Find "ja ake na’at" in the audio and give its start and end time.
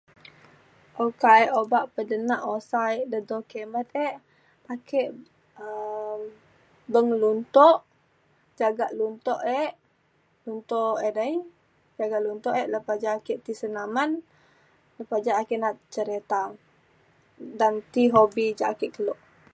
15.25-15.77